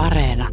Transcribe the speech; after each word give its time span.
Areena. 0.00 0.48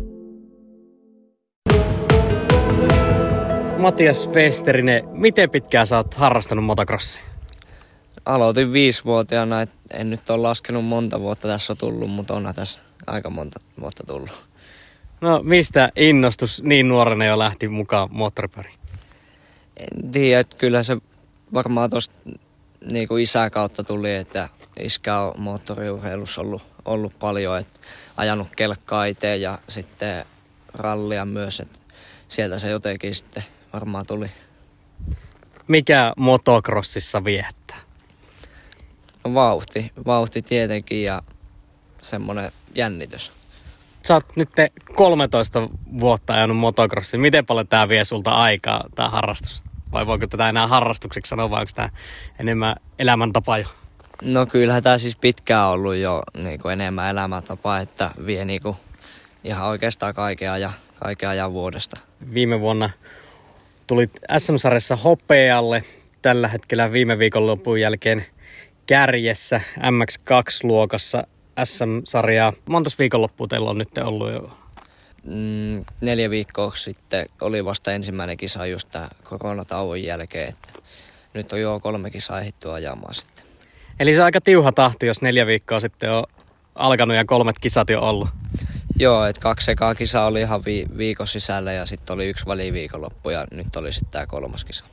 Matias 3.77 4.29
Westerinen, 4.29 5.03
miten 5.11 5.49
pitkään 5.49 5.87
sä 5.87 5.97
oot 5.97 6.13
harrastanut 6.13 6.65
motocrossia? 6.65 7.23
Aloitin 8.25 8.73
viisivuotiaana, 8.73 9.61
et 9.61 9.71
en 9.93 10.09
nyt 10.09 10.29
ole 10.29 10.41
laskenut 10.41 10.85
monta 10.85 11.19
vuotta 11.19 11.47
tässä 11.47 11.73
on 11.73 11.77
tullut, 11.77 12.09
mutta 12.09 12.33
onhan 12.33 12.55
tässä 12.55 12.79
aika 13.07 13.29
monta 13.29 13.59
vuotta 13.81 14.03
tullut. 14.07 14.45
No 15.21 15.39
mistä 15.43 15.89
innostus 15.95 16.63
niin 16.63 16.87
nuorena 16.87 17.25
jo 17.25 17.39
lähti 17.39 17.67
mukaan 17.67 18.09
moottoripyöriin? 18.11 18.75
En 19.77 20.11
tiedä, 20.11 20.39
että 20.39 20.55
kyllä 20.57 20.83
se 20.83 20.97
varmaan 21.53 21.89
tuosta 21.89 22.15
niin 22.85 23.07
kuin 23.07 23.23
isää 23.23 23.49
kautta 23.49 23.83
tuli, 23.83 24.15
että 24.15 24.49
iskä 24.79 25.19
on 25.19 25.33
moottoriurheilussa 25.37 26.41
ollut, 26.41 26.65
ollut 26.85 27.19
paljon, 27.19 27.59
että 27.59 27.79
ajanut 28.17 28.47
kelkkaa 28.55 29.05
itse 29.05 29.35
ja 29.35 29.57
sitten 29.69 30.25
rallia 30.73 31.25
myös, 31.25 31.59
että 31.59 31.79
sieltä 32.27 32.59
se 32.59 32.69
jotenkin 32.69 33.15
sitten 33.15 33.43
varmaan 33.73 34.05
tuli. 34.05 34.31
Mikä 35.67 36.11
motocrossissa 36.17 37.23
viettää? 37.23 37.77
No 39.23 39.33
vauhti, 39.33 39.91
vauhti 40.05 40.41
tietenkin 40.41 41.03
ja 41.03 41.21
semmoinen 42.01 42.51
jännitys. 42.75 43.31
Sä 44.07 44.13
oot 44.13 44.25
nyt 44.35 44.49
13 44.95 45.69
vuotta 45.99 46.33
ajanut 46.33 46.57
motocrossia. 46.57 47.19
Miten 47.19 47.45
paljon 47.45 47.67
tää 47.67 47.89
vie 47.89 48.03
sulta 48.03 48.31
aikaa, 48.31 48.83
tää 48.95 49.09
harrastus? 49.09 49.66
Vai 49.91 50.07
voiko 50.07 50.27
tätä 50.27 50.49
enää 50.49 50.67
harrastukseksi 50.67 51.29
sanoa, 51.29 51.49
vai 51.49 51.61
onko 51.61 51.71
tää 51.75 51.89
enemmän 52.39 52.75
elämäntapa 52.99 53.57
jo? 53.57 53.67
No 54.21 54.45
kyllähän 54.45 54.83
tämä 54.83 54.97
siis 54.97 55.15
pitkään 55.15 55.67
ollut 55.67 55.95
jo 55.95 56.23
niin 56.37 56.59
kuin 56.59 56.73
enemmän 56.73 57.09
elämäntapa, 57.09 57.79
että 57.79 58.11
vie 58.25 58.45
niin 58.45 58.61
kuin 58.61 58.77
ihan 59.43 59.67
oikeastaan 59.67 60.13
kaiken 60.13 60.51
ajan, 60.51 60.73
kaiken 60.99 61.29
ajan 61.29 61.53
vuodesta. 61.53 62.01
Viime 62.33 62.59
vuonna 62.59 62.89
tulit 63.87 64.11
SM-sarjassa 64.37 64.95
hopealle. 64.95 65.83
Tällä 66.21 66.47
hetkellä 66.47 66.91
viime 66.91 67.19
viikon 67.19 67.47
lopun 67.47 67.81
jälkeen 67.81 68.25
kärjessä 68.85 69.61
MX2-luokassa 69.79 71.27
SM-sarjaa. 71.63 72.53
Montas 72.69 72.99
viikonloppua 72.99 73.47
teillä 73.47 73.69
on 73.69 73.77
nyt 73.77 73.97
ollut 73.97 74.31
jo? 74.31 74.57
Mm, 75.23 75.85
neljä 76.01 76.29
viikkoa 76.29 76.71
sitten 76.75 77.25
oli 77.41 77.65
vasta 77.65 77.91
ensimmäinen 77.91 78.37
kisa 78.37 78.65
just 78.65 78.89
tämä 78.91 79.09
koronatauon 79.23 80.03
jälkeen, 80.03 80.49
että 80.49 80.69
nyt 81.33 81.53
on 81.53 81.61
jo 81.61 81.79
kolme 81.79 82.11
kisaa 82.11 82.39
ehditty 82.39 82.71
ajamaan 82.71 83.13
sitten. 83.13 83.45
Eli 83.99 84.13
se 84.13 84.19
on 84.19 84.25
aika 84.25 84.41
tiuha 84.41 84.71
tahti, 84.71 85.05
jos 85.05 85.21
neljä 85.21 85.45
viikkoa 85.45 85.79
sitten 85.79 86.11
on 86.11 86.23
alkanut 86.75 87.17
ja 87.17 87.25
kolmet 87.25 87.59
kisat 87.59 87.89
jo 87.89 88.01
ollut. 88.01 88.29
Joo, 88.99 89.25
että 89.25 89.41
kaksi 89.41 89.71
ekaa 89.71 89.95
kisaa 89.95 90.25
oli 90.25 90.41
ihan 90.41 90.65
vi- 90.65 90.85
viikon 90.97 91.27
sisällä 91.27 91.73
ja 91.73 91.85
sitten 91.85 92.13
oli 92.13 92.29
yksi 92.29 92.45
väliviikonloppu 92.45 93.29
ja 93.29 93.47
nyt 93.51 93.75
oli 93.75 93.93
sitten 93.93 94.11
tämä 94.11 94.25
kolmas 94.25 94.65
kisa. 94.65 94.85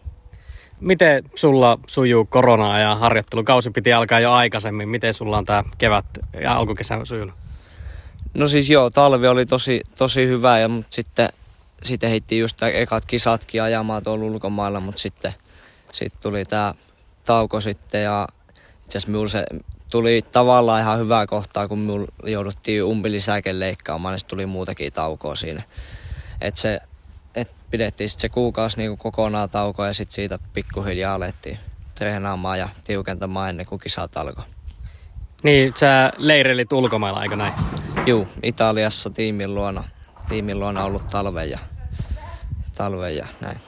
Miten 0.80 1.24
sulla 1.34 1.78
sujuu 1.86 2.24
korona 2.24 2.80
ja 2.80 2.94
harjoittelukausi 2.94 3.70
piti 3.70 3.92
alkaa 3.92 4.20
jo 4.20 4.32
aikaisemmin? 4.32 4.88
Miten 4.88 5.14
sulla 5.14 5.38
on 5.38 5.44
tämä 5.44 5.64
kevät 5.78 6.06
ja 6.40 6.54
alkukesä 6.54 7.00
sujunut? 7.04 7.43
No 8.34 8.48
siis 8.48 8.70
joo, 8.70 8.90
talvi 8.90 9.26
oli 9.26 9.46
tosi, 9.46 9.80
tosi 9.98 10.26
hyvä, 10.26 10.58
ja, 10.58 10.68
mutta 10.68 10.94
sitten, 10.94 11.28
sitten 11.82 12.10
heitti 12.10 12.38
just 12.38 12.56
tää 12.56 12.68
ekat 12.68 13.06
kisatkin 13.06 13.62
ajamaan 13.62 14.02
tuolla 14.02 14.24
ulkomailla, 14.24 14.80
mutta 14.80 15.00
sitten 15.00 15.34
sit 15.92 16.12
tuli 16.20 16.44
tämä 16.44 16.74
tauko 17.24 17.60
sitten 17.60 18.02
ja 18.02 18.28
itse 18.84 18.98
asiassa 18.98 19.38
tuli 19.90 20.22
tavallaan 20.32 20.80
ihan 20.80 20.98
hyvää 20.98 21.26
kohtaa, 21.26 21.68
kun 21.68 21.78
minulla 21.78 22.06
jouduttiin 22.24 22.84
umpilisäke 22.84 23.58
leikkaamaan, 23.58 24.14
niin 24.14 24.26
tuli 24.28 24.46
muutakin 24.46 24.92
taukoa 24.92 25.34
siinä. 25.34 25.62
Et 26.40 26.56
se, 26.56 26.80
et 27.34 27.50
pidettiin 27.70 28.08
sitten 28.08 28.20
se 28.20 28.28
kuukausi 28.28 28.76
niinku 28.76 28.96
kokonaan 28.96 29.50
taukoa 29.50 29.86
ja 29.86 29.92
sitten 29.92 30.14
siitä 30.14 30.38
pikkuhiljaa 30.52 31.14
alettiin 31.14 31.58
treenaamaan 31.94 32.58
ja 32.58 32.68
tiukentamaan 32.84 33.50
ennen 33.50 33.66
kuin 33.66 33.80
kisat 33.80 34.16
alkoi. 34.16 34.44
Niin, 35.42 35.72
sä 35.76 36.12
leireilit 36.18 36.72
ulkomailla, 36.72 37.22
eikö 37.22 37.36
näin? 37.36 37.52
Juu, 38.06 38.28
Italiassa 38.42 39.10
tiimin 39.10 39.54
luona, 39.54 39.84
tiimin 40.28 40.60
luona 40.60 40.84
ollut 40.84 41.06
talven 41.06 41.50
ja, 41.50 41.58
talven 42.76 43.16
ja 43.16 43.26
näin. 43.40 43.58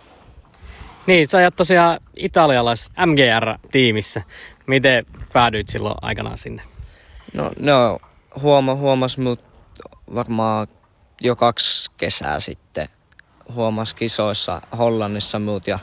Niin, 1.07 1.29
sä 1.29 1.39
ajat 1.39 1.57
tosiaan 1.57 2.01
italialais 2.17 2.91
MGR-tiimissä. 3.07 4.23
Miten 4.67 5.07
päädyit 5.33 5.69
silloin 5.69 5.95
aikanaan 6.03 6.39
sinne? 6.39 6.63
No, 7.35 7.51
no 7.59 7.99
huoma, 8.41 8.75
huomas 8.75 9.19
mut 9.19 9.45
varmaan 10.15 10.67
jo 11.21 11.37
kaksi 11.37 11.91
kesää 11.97 12.41
sitten. 12.41 12.89
Huomas 13.55 13.95
kisoissa 13.95 14.63
Hollannissa 14.79 15.39
mut 15.39 15.67
ja 15.67 15.79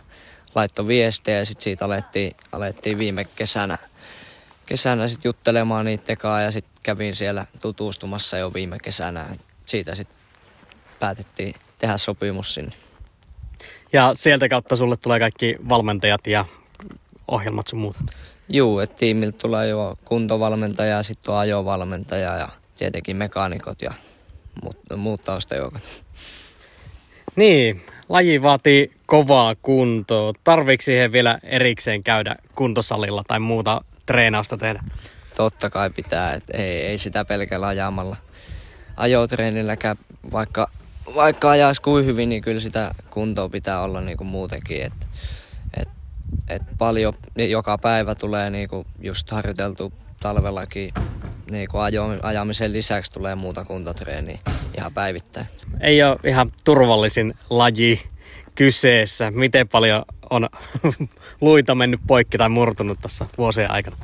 laittoi 0.55 0.87
viestejä 0.87 1.37
ja 1.37 1.45
sitten 1.45 1.63
siitä 1.63 1.85
alettiin, 1.85 2.35
alettiin 2.51 2.97
viime 2.97 3.25
kesänä, 3.35 3.77
kesänä 4.73 5.07
sit 5.07 5.25
juttelemaan 5.25 5.85
niiden 5.85 6.17
kanssa 6.17 6.41
ja 6.41 6.51
sitten 6.51 6.73
kävin 6.83 7.15
siellä 7.15 7.45
tutustumassa 7.61 8.37
jo 8.37 8.53
viime 8.53 8.77
kesänä. 8.83 9.25
Siitä 9.65 9.95
sitten 9.95 10.17
päätettiin 10.99 11.55
tehdä 11.77 11.97
sopimus 11.97 12.53
sinne. 12.53 12.71
Ja 13.93 14.11
sieltä 14.15 14.49
kautta 14.49 14.75
sulle 14.75 14.97
tulee 14.97 15.19
kaikki 15.19 15.55
valmentajat 15.69 16.27
ja 16.27 16.45
ohjelmat 17.27 17.67
sun 17.67 17.79
muuta. 17.79 17.99
Juu, 18.49 18.79
että 18.79 18.95
tiimiltä 18.95 19.37
tulee 19.37 19.67
jo 19.67 19.97
kuntovalmentaja 20.05 20.95
ja 20.95 21.03
sitten 21.03 21.33
on 21.33 21.39
ajovalmentaja 21.39 22.37
ja 22.37 22.49
tietenkin 22.75 23.17
mekaanikot 23.17 23.81
ja 23.81 23.93
muut, 24.63 24.77
muut 24.95 25.21
taustajoukot. 25.21 25.81
Niin, 27.35 27.81
laji 28.09 28.41
vaatii 28.41 28.91
kovaa 29.05 29.55
kuntoa. 29.61 30.33
Tarviiko 30.43 30.81
siihen 30.81 31.11
vielä 31.11 31.39
erikseen 31.43 32.03
käydä 32.03 32.35
kuntosalilla 32.55 33.23
tai 33.27 33.39
muuta 33.39 33.81
treenausta 34.05 34.57
tehdä? 34.57 34.83
Totta 35.35 35.69
kai 35.69 35.89
pitää, 35.89 36.33
että 36.33 36.57
ei, 36.57 36.81
ei 36.81 36.97
sitä 36.97 37.25
pelkällä 37.25 37.67
ajamalla. 37.67 38.15
Ajotreenilläkään, 38.97 39.97
vaikka, 40.31 40.67
vaikka 41.15 41.49
ajaisi 41.49 41.81
kuin 41.81 42.05
hyvin, 42.05 42.29
niin 42.29 42.41
kyllä 42.41 42.59
sitä 42.59 42.95
kuntoa 43.09 43.49
pitää 43.49 43.81
olla 43.81 44.01
niin 44.01 44.17
kuin 44.17 44.27
muutenkin. 44.27 44.81
Että 44.81 45.05
et, 45.77 45.89
et 46.49 46.61
paljon 46.77 47.13
joka 47.35 47.77
päivä 47.77 48.15
tulee 48.15 48.49
niin 48.49 48.69
kuin 48.69 48.87
just 49.01 49.31
harjoiteltu 49.31 49.93
talvellakin 50.19 50.93
niin 51.51 51.67
kuin 51.67 51.81
ajo, 51.81 52.05
ajamisen 52.21 52.73
lisäksi 52.73 53.11
tulee 53.11 53.35
muuta 53.35 53.65
kuntotreeniä 53.65 54.39
ihan 54.77 54.93
päivittäin. 54.93 55.47
Ei 55.79 56.03
ole 56.03 56.19
ihan 56.23 56.49
turvallisin 56.65 57.33
laji 57.49 58.01
kyseessä. 58.55 59.31
Miten 59.31 59.67
paljon 59.67 60.05
on 60.29 60.49
luita 61.41 61.75
mennyt 61.75 61.99
poikki 62.07 62.37
tai 62.37 62.49
murtunut 62.49 63.01
tuossa 63.01 63.25
vuosien 63.37 63.71
aikana? 63.71 63.97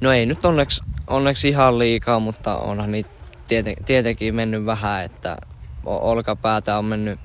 No 0.00 0.12
ei 0.12 0.26
nyt 0.26 0.44
onneksi, 0.44 0.84
onneksi 1.06 1.48
ihan 1.48 1.78
liikaa, 1.78 2.20
mutta 2.20 2.56
onhan 2.56 2.92
niitä 2.92 3.10
tieten, 3.48 3.74
tietenkin 3.84 4.34
mennyt 4.34 4.66
vähän, 4.66 5.04
että 5.04 5.36
olkapäätä 5.84 6.78
on 6.78 6.84
mennyt 6.84 7.20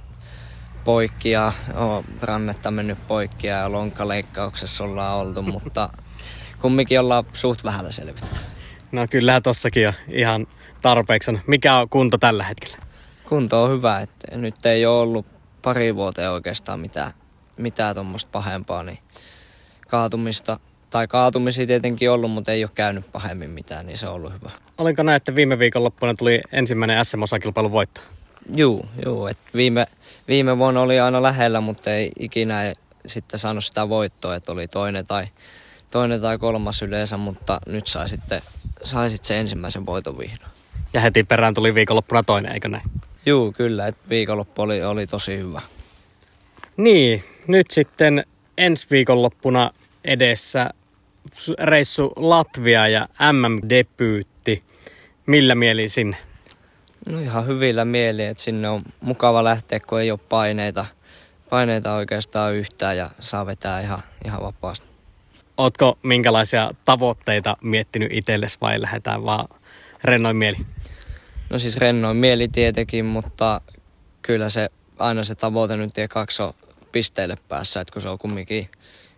poikki 0.83 1.29
ja 1.29 1.53
o, 1.75 2.03
rannetta 2.21 2.71
mennyt 2.71 3.07
poikki 3.07 3.47
ja 3.47 3.71
lonkkaleikkauksessa 3.71 4.83
ollaan 4.83 5.17
oltu, 5.17 5.41
mutta 5.53 5.89
kumminkin 6.61 6.99
ollaan 6.99 7.25
suht 7.33 7.63
vähällä 7.63 7.91
selvitty. 7.91 8.25
No 8.91 9.07
kyllähän 9.09 9.43
tossakin 9.43 9.87
on 9.87 9.93
ihan 10.13 10.47
tarpeeksi 10.81 11.31
on. 11.31 11.39
Mikä 11.47 11.77
on 11.77 11.89
kunto 11.89 12.17
tällä 12.17 12.43
hetkellä? 12.43 12.77
Kunto 13.29 13.63
on 13.63 13.71
hyvä, 13.71 13.99
että 13.99 14.37
nyt 14.37 14.65
ei 14.65 14.85
ole 14.85 14.99
ollut 14.99 15.38
pari 15.61 15.95
vuoteen 15.95 16.31
oikeastaan 16.31 16.79
mitään, 16.79 17.11
mitään 17.57 17.95
tuommoista 17.95 18.29
pahempaa, 18.31 18.83
niin 18.83 18.99
kaatumista, 19.87 20.59
tai 20.89 21.07
kaatumisia 21.07 21.67
tietenkin 21.67 22.11
ollut, 22.11 22.31
mutta 22.31 22.51
ei 22.51 22.63
ole 22.63 22.71
käynyt 22.75 23.11
pahemmin 23.11 23.49
mitään, 23.49 23.87
niin 23.87 23.97
se 23.97 24.07
on 24.07 24.13
ollut 24.13 24.33
hyvä. 24.33 24.51
Olinko 24.77 25.03
näin, 25.03 25.15
että 25.15 25.35
viime 25.35 25.59
viikonloppuna 25.59 26.13
tuli 26.13 26.41
ensimmäinen 26.51 27.05
SM-osakilpailun 27.05 27.71
voitto? 27.71 28.01
Juu, 28.55 28.85
juu. 29.05 29.27
Et 29.27 29.37
viime, 29.55 29.85
viime 30.27 30.57
vuonna 30.57 30.81
oli 30.81 30.99
aina 30.99 31.21
lähellä, 31.21 31.61
mutta 31.61 31.91
ei 31.91 32.11
ikinä 32.19 32.63
ei 32.63 32.73
sitten 33.05 33.39
saanut 33.39 33.63
sitä 33.63 33.89
voittoa, 33.89 34.35
että 34.35 34.51
oli 34.51 34.67
toinen 34.67 35.07
tai, 35.07 35.25
toinen 35.91 36.21
tai 36.21 36.37
kolmas 36.37 36.81
yleensä, 36.81 37.17
mutta 37.17 37.59
nyt 37.67 37.87
sai 37.87 38.09
sitten, 38.09 38.41
sai 38.83 39.09
sitten 39.09 39.27
se 39.27 39.39
ensimmäisen 39.39 39.85
voiton 39.85 40.17
vihdoin. 40.17 40.51
Ja 40.93 41.01
heti 41.01 41.23
perään 41.23 41.53
tuli 41.53 41.75
viikonloppuna 41.75 42.23
toinen, 42.23 42.51
eikö 42.51 42.67
näin? 42.67 42.83
Juu, 43.25 43.51
kyllä, 43.51 43.87
että 43.87 44.09
viikonloppu 44.09 44.61
oli, 44.61 44.83
oli 44.83 45.07
tosi 45.07 45.37
hyvä. 45.37 45.61
Niin, 46.77 47.23
nyt 47.47 47.71
sitten 47.71 48.25
ensi 48.57 48.87
viikonloppuna 48.91 49.71
edessä 50.05 50.69
reissu 51.59 52.13
Latvia 52.15 52.87
ja 52.87 53.07
MM-debyytti. 53.31 54.63
Millä 55.25 55.55
mieli 55.55 55.89
sinne? 55.89 56.17
No 57.09 57.19
ihan 57.19 57.47
hyvillä 57.47 57.85
mieli, 57.85 58.23
että 58.23 58.43
sinne 58.43 58.69
on 58.69 58.81
mukava 59.01 59.43
lähteä, 59.43 59.79
kun 59.79 60.01
ei 60.01 60.11
ole 60.11 60.19
paineita, 60.29 60.85
paineita 61.49 61.93
oikeastaan 61.93 62.55
yhtään 62.55 62.97
ja 62.97 63.09
saa 63.19 63.45
vetää 63.45 63.79
ihan, 63.79 64.03
ihan 64.25 64.41
vapaasti. 64.41 64.87
Ootko 65.57 65.97
minkälaisia 66.03 66.71
tavoitteita 66.85 67.57
miettinyt 67.61 68.09
itsellesi 68.11 68.57
vai 68.61 68.81
lähdetään 68.81 69.23
vaan 69.23 69.47
rennoin 70.03 70.37
mieli? 70.37 70.57
No 71.49 71.57
siis 71.57 71.77
rennoin 71.77 72.17
mieli 72.17 72.47
tietenkin, 72.47 73.05
mutta 73.05 73.61
kyllä 74.21 74.49
se 74.49 74.69
aina 74.99 75.23
se 75.23 75.35
tavoite 75.35 75.77
nyt 75.77 75.93
tie 75.93 76.07
kaksi 76.07 76.43
on 76.43 76.53
pisteille 76.91 77.37
päässä, 77.47 77.81
että 77.81 77.93
kun 77.93 78.01
se 78.01 78.09
on 78.09 78.19
kumminkin, 78.19 78.69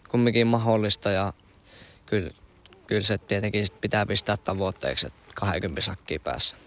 kumminkin 0.09 0.47
mahdollista 0.47 1.11
ja 1.11 1.33
kyllä, 2.05 2.31
kyllä 2.87 3.01
se 3.01 3.17
tietenkin 3.17 3.65
sit 3.65 3.81
pitää 3.81 4.05
pistää 4.05 4.37
tavoitteeksi, 4.37 5.07
että 5.07 5.19
20 5.35 5.81
sakkia 5.81 6.19
päässä. 6.19 6.57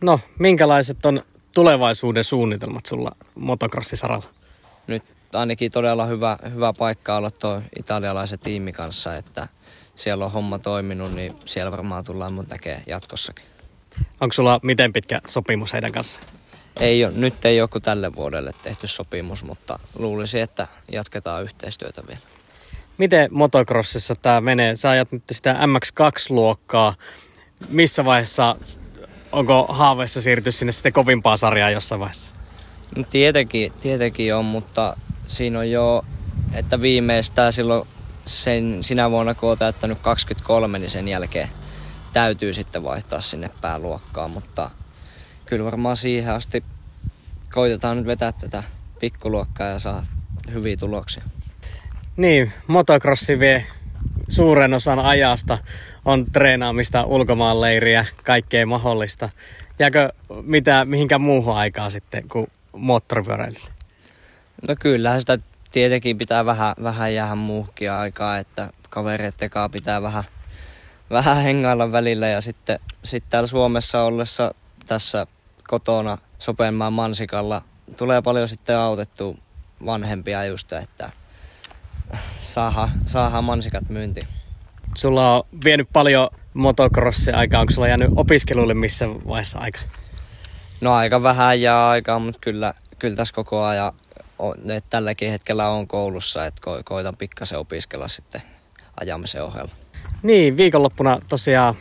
No, 0.00 0.20
minkälaiset 0.38 1.06
on 1.06 1.22
tulevaisuuden 1.54 2.24
suunnitelmat 2.24 2.86
sulla 2.86 3.12
motocrossisaralla? 3.34 4.26
Nyt 4.86 5.02
ainakin 5.32 5.70
todella 5.70 6.06
hyvä, 6.06 6.38
hyvä 6.54 6.72
paikka 6.78 7.16
olla 7.16 7.30
tuo 7.30 7.62
italialaisen 7.78 8.38
tiimi 8.38 8.72
kanssa, 8.72 9.16
että 9.16 9.48
siellä 9.94 10.24
on 10.24 10.32
homma 10.32 10.58
toiminut, 10.58 11.12
niin 11.12 11.36
siellä 11.44 11.70
varmaan 11.70 12.04
tullaan 12.04 12.32
mun 12.32 12.46
näkee 12.50 12.82
jatkossakin. 12.86 13.55
Onko 14.20 14.32
sulla 14.32 14.60
miten 14.62 14.92
pitkä 14.92 15.20
sopimus 15.26 15.72
heidän 15.72 15.92
kanssa? 15.92 16.20
Ei 16.80 17.04
ole, 17.04 17.12
nyt 17.16 17.44
ei 17.44 17.60
ole 17.60 17.68
kuin 17.68 17.82
tälle 17.82 18.14
vuodelle 18.14 18.52
tehty 18.62 18.86
sopimus, 18.86 19.44
mutta 19.44 19.78
luulisin, 19.98 20.42
että 20.42 20.66
jatketaan 20.92 21.42
yhteistyötä 21.42 22.02
vielä. 22.06 22.20
Miten 22.98 23.28
motocrossissa 23.30 24.14
tämä 24.16 24.40
menee? 24.40 24.76
Sä 24.76 24.90
ajat 24.90 25.12
nyt 25.12 25.22
sitä 25.32 25.52
MX2-luokkaa. 25.52 26.94
Missä 27.68 28.04
vaiheessa, 28.04 28.56
onko 29.32 29.66
haaveissa 29.68 30.20
siirtyä 30.20 30.52
sinne 30.52 30.72
sitten 30.72 30.92
kovimpaa 30.92 31.36
sarjaa 31.36 31.70
jossain 31.70 32.00
vaiheessa? 32.00 32.32
No 32.96 33.04
tietenkin, 33.10 33.72
tietenkin 33.80 34.34
on, 34.34 34.44
mutta 34.44 34.96
siinä 35.26 35.58
on 35.58 35.70
jo, 35.70 36.04
että 36.54 36.80
viimeistään 36.80 37.52
silloin 37.52 37.88
sen, 38.24 38.82
sinä 38.82 39.10
vuonna, 39.10 39.34
kun 39.34 39.48
olet 39.48 39.58
täyttänyt 39.58 39.98
23, 40.02 40.78
niin 40.78 40.90
sen 40.90 41.08
jälkeen 41.08 41.48
täytyy 42.16 42.52
sitten 42.52 42.84
vaihtaa 42.84 43.20
sinne 43.20 43.50
pääluokkaan, 43.60 44.30
mutta 44.30 44.70
kyllä 45.46 45.64
varmaan 45.64 45.96
siihen 45.96 46.34
asti 46.34 46.64
koitetaan 47.52 47.96
nyt 47.96 48.06
vetää 48.06 48.32
tätä 48.32 48.62
pikkuluokkaa 49.00 49.66
ja 49.66 49.78
saa 49.78 50.02
hyviä 50.52 50.76
tuloksia. 50.76 51.22
Niin, 52.16 52.52
motocrossi 52.66 53.38
vie 53.38 53.66
suuren 54.28 54.74
osan 54.74 54.98
ajasta. 54.98 55.58
On 56.04 56.26
treenaamista, 56.32 57.04
ulkomaanleiriä, 57.04 58.06
kaikkea 58.24 58.66
mahdollista. 58.66 59.28
Jääkö 59.78 60.12
mitä, 60.42 60.84
mihinkään 60.84 61.20
muuhun 61.20 61.56
aikaa 61.56 61.90
sitten 61.90 62.28
kuin 62.28 62.46
moottoripyöräilylle? 62.72 63.70
No 64.68 64.74
kyllähän 64.80 65.20
sitä 65.20 65.38
tietenkin 65.72 66.18
pitää 66.18 66.44
vähän, 66.44 66.74
vähän 66.82 67.14
jäädä 67.14 67.34
muuhkia 67.34 67.98
aikaa, 67.98 68.38
että 68.38 68.70
kavereiden 68.90 69.50
kanssa 69.50 69.68
pitää 69.68 70.02
vähän, 70.02 70.24
vähän 71.10 71.42
hengailla 71.42 71.92
välillä 71.92 72.28
ja 72.28 72.40
sitten, 72.40 72.78
sitten 73.04 73.30
täällä 73.30 73.46
Suomessa 73.46 74.02
ollessa 74.02 74.54
tässä 74.86 75.26
kotona 75.68 76.18
Sopenmaan 76.38 76.92
mansikalla 76.92 77.62
tulee 77.96 78.22
paljon 78.22 78.48
sitten 78.48 78.78
autettua 78.78 79.34
vanhempia 79.86 80.44
just, 80.44 80.72
että 80.72 81.10
saadaan, 82.38 82.90
saadaan 83.06 83.44
mansikat 83.44 83.88
myynti. 83.88 84.20
Sulla 84.96 85.36
on 85.36 85.42
vienyt 85.64 85.88
paljon 85.92 86.28
motocrossia 86.54 87.36
aikaa. 87.36 87.60
Onko 87.60 87.70
sulla 87.70 87.88
jäänyt 87.88 88.10
opiskeluille 88.16 88.74
missä 88.74 89.08
vaiheessa 89.08 89.58
aika? 89.58 89.78
No 90.80 90.94
aika 90.94 91.22
vähän 91.22 91.60
jää 91.60 91.88
aikaa, 91.88 92.18
mutta 92.18 92.38
kyllä, 92.40 92.74
kyllä 92.98 93.16
tässä 93.16 93.34
koko 93.34 93.64
ajan 93.64 93.92
on, 94.38 94.70
että 94.70 94.90
tälläkin 94.90 95.30
hetkellä 95.30 95.68
on 95.68 95.88
koulussa, 95.88 96.46
että 96.46 96.60
ko, 96.64 96.80
koitan 96.84 97.16
pikkasen 97.16 97.58
opiskella 97.58 98.08
sitten 98.08 98.42
ajamisen 99.00 99.44
ohella. 99.44 99.85
Niin, 100.22 100.56
viikonloppuna 100.56 101.18
tosiaan 101.28 101.74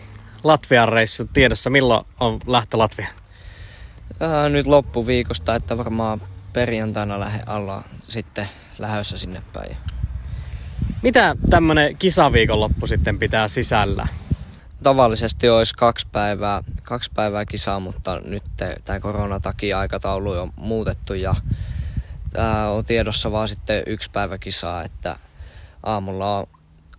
Latvian 0.44 0.90
reissu 0.90 1.30
tiedossa. 1.34 1.70
Milloin 1.70 2.06
on 2.20 2.40
lähtö 2.48 2.78
Latvia? 2.78 3.08
Ää, 4.20 4.50
nyt 4.50 4.68
loppuviikosta, 4.68 5.56
että 5.56 5.78
varmaan 5.78 6.22
perjantaina 6.54 7.20
lähe 7.20 7.40
alla 7.46 7.84
sitten 8.08 8.50
lähössä 8.80 9.18
sinne 9.18 9.42
päin. 9.54 9.78
Mitä 11.02 11.36
tämmönen 11.50 11.98
kisaviikonloppu 11.98 12.88
sitten 12.88 13.20
pitää 13.20 13.48
sisällä? 13.48 14.08
Tavallisesti 14.84 15.50
olisi 15.50 15.74
kaksi 15.74 16.08
päivää, 16.12 16.62
kaksi 16.84 17.12
päivää 17.16 17.46
kisaa, 17.46 17.80
mutta 17.80 18.22
nyt 18.26 18.44
tämä 18.86 19.00
korona 19.00 19.40
takia 19.40 19.80
aikataulu 19.80 20.32
on 20.32 20.54
muutettu 20.56 21.14
ja 21.14 21.36
tää 22.34 22.70
on 22.70 22.86
tiedossa 22.86 23.32
vaan 23.32 23.48
sitten 23.48 23.84
yksi 23.88 24.12
päivä 24.12 24.38
kisaa, 24.38 24.84
että 24.84 25.16
aamulla 25.84 26.38
on 26.38 26.48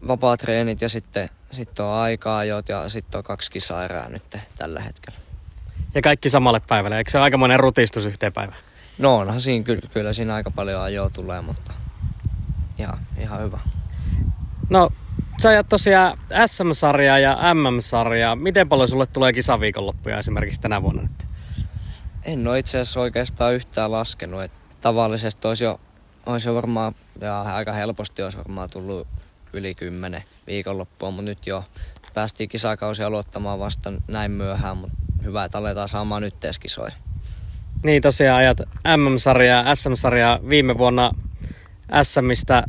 vapaatreenit 0.08 0.82
ja 0.82 0.88
sitten, 0.88 1.31
sitten 1.50 1.84
on 1.84 1.93
aikaa 1.93 2.44
jo 2.44 2.62
ja 2.69 2.88
sitten 2.88 3.19
on 3.19 3.25
kaksi 3.25 3.50
kisaa 3.50 3.84
erää 3.84 4.08
nyt 4.08 4.38
tällä 4.58 4.81
hetkellä. 4.81 5.19
Ja 5.94 6.02
kaikki 6.02 6.31
samalle 6.31 6.60
päivälle. 6.60 6.98
Eikö 6.98 7.10
se 7.10 7.19
ole 7.19 7.25
aikamoinen 7.25 7.60
rutistus 7.60 8.06
yhteen 8.06 8.32
päivään? 8.32 8.58
No 8.98 9.16
onhan 9.16 9.40
siinä 9.40 9.64
kyllä, 9.64 9.88
kyllä 9.93 10.12
siinä 10.12 10.34
aika 10.34 10.50
paljon 10.50 10.82
ajoa 10.82 11.10
tulee, 11.10 11.40
mutta 11.40 11.72
ihan, 12.78 12.98
ihan 13.19 13.40
hyvä. 13.40 13.58
No, 14.70 14.90
sä 15.43 15.48
ajat 15.48 15.69
tosiaan 15.69 16.19
SM-sarjaa 16.46 17.19
ja 17.19 17.38
MM-sarjaa. 17.54 18.37
Miten 18.37 18.69
paljon 18.69 18.88
sulle 18.88 19.06
tulee 19.06 19.32
kisaviikonloppuja 19.32 20.19
esimerkiksi 20.19 20.60
tänä 20.60 20.82
vuonna 20.82 21.02
nyt? 21.02 21.26
En 22.22 22.49
ole 22.49 22.58
itse 22.58 22.81
asiassa 22.81 23.00
oikeastaan 23.00 23.54
yhtään 23.54 23.92
laskenut. 23.92 24.42
Että 24.42 24.58
tavallisesti 24.81 25.49
olisi 25.49 25.64
jo, 25.64 25.81
olisi 26.26 26.49
jo 26.49 26.54
varmaan, 26.54 26.94
ja 27.20 27.42
aika 27.42 27.72
helposti 27.72 28.22
olisi 28.22 28.38
varmaan 28.38 28.70
tullut 28.70 29.06
yli 29.52 29.75
kymmenen 29.75 30.25
viikonloppua, 30.46 31.10
mutta 31.10 31.22
nyt 31.22 31.46
jo 31.46 31.64
päästiin 32.14 32.48
kisakausi 32.48 33.02
aloittamaan 33.02 33.58
vasta 33.58 33.93
näin 34.08 34.31
myöhään, 34.31 34.76
mutta 34.76 34.96
hyvä, 35.25 35.44
että 35.44 35.58
aletaan 35.58 35.88
saamaan 35.88 36.22
nyt 36.22 36.34
kisoja. 36.60 36.93
Niin 37.82 38.02
tosiaan 38.02 38.38
ajat 38.38 38.58
MM-sarjaa, 38.96 39.75
SM-sarjaa 39.75 40.40
viime 40.48 40.78
vuonna 40.78 41.10
SMistä 42.02 42.64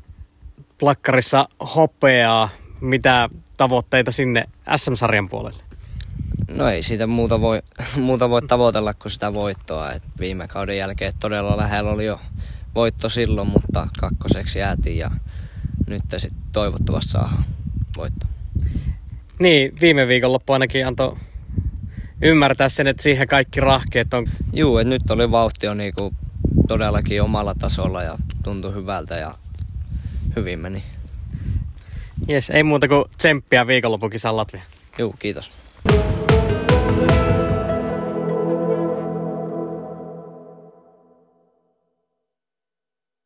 plakkarissa 0.80 1.50
hopeaa. 1.76 2.50
Mitä 2.82 3.30
tavoitteita 3.58 4.12
sinne 4.12 4.44
SM-sarjan 4.76 5.30
puolelle? 5.30 5.64
No 6.48 6.70
ei 6.70 6.84
siitä 6.84 7.08
muuta 7.08 7.42
voi, 7.42 7.62
muuta 7.96 8.30
voi 8.30 8.42
tavoitella 8.42 8.94
kuin 8.94 9.12
sitä 9.12 9.34
voittoa. 9.34 9.92
Et 9.92 10.04
viime 10.20 10.48
kauden 10.48 10.78
jälkeen 10.78 11.14
todella 11.20 11.58
lähellä 11.58 11.92
oli 11.92 12.06
jo 12.06 12.20
voitto 12.76 13.10
silloin, 13.10 13.48
mutta 13.48 13.88
kakkoseksi 14.00 14.60
jäätiin 14.60 14.98
ja 14.98 15.12
nyt 15.88 16.04
sitten 16.18 16.42
toivottavasti 16.52 17.12
saa 17.12 17.44
voitto. 17.98 18.28
Niin, 19.40 19.72
viime 19.82 20.08
viikonloppu 20.08 20.54
ainakin 20.54 20.88
antoi 20.88 21.18
ymmärtää 22.22 22.70
sen, 22.70 22.88
että 22.88 23.04
siihen 23.04 23.28
kaikki 23.28 23.60
rahkeet 23.60 24.14
on... 24.14 24.28
Juu, 24.54 24.78
että 24.78 24.90
nyt 24.90 25.12
oli 25.12 25.32
vauhti 25.32 25.68
on 25.68 25.78
niinku 25.78 26.14
todellakin 26.68 27.22
omalla 27.22 27.56
tasolla 27.56 28.04
ja 28.04 28.18
tuntui 28.44 28.74
hyvältä 28.74 29.18
ja 29.18 29.36
hyvin 30.36 30.60
meni. 30.60 30.84
Jes, 32.28 32.50
ei 32.50 32.64
muuta 32.64 32.88
kuin 32.88 33.06
tsemppiä 33.18 33.68
viikonloppukisan 33.68 34.38
Latvia. 34.38 34.62
Juu, 34.98 35.16
kiitos. 35.20 35.52